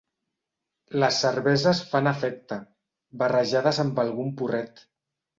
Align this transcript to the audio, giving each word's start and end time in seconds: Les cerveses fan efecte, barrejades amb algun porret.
Les 1.01 1.17
cerveses 1.25 1.81
fan 1.91 2.09
efecte, 2.11 2.57
barrejades 3.23 3.83
amb 3.83 4.01
algun 4.05 4.33
porret. 4.41 4.83